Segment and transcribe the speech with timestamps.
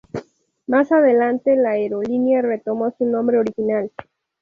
[0.65, 3.91] Más adelante la aerolínea retomó su nombre original.